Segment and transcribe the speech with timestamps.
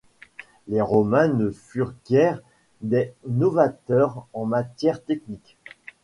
[0.67, 2.41] Les Romains ne furent guère
[2.81, 5.59] des novateurs en matière technique.